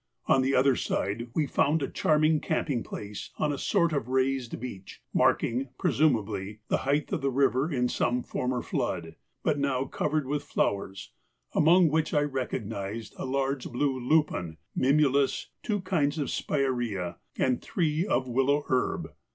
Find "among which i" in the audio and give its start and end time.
11.53-12.21